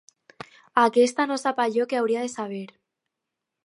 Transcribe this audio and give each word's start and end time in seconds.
Aquesta 0.85 1.27
no 1.33 1.39
sap 1.43 1.63
allò 1.67 1.89
que 1.93 2.01
hauria 2.03 2.27
de 2.29 2.35
saber. 2.39 2.67